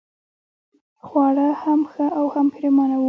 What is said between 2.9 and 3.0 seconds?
وو.